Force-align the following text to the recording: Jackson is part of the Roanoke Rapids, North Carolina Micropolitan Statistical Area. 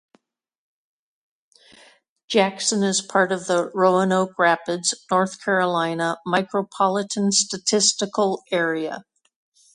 Jackson 2.27 2.81
is 2.81 3.01
part 3.03 3.31
of 3.31 3.45
the 3.45 3.69
Roanoke 3.75 4.33
Rapids, 4.39 4.95
North 5.11 5.39
Carolina 5.43 6.17
Micropolitan 6.25 7.31
Statistical 7.31 8.41
Area. 8.51 9.03